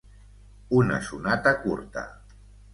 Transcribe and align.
Una 0.77 0.97
sonata 1.09 1.55
curta. 1.61 2.07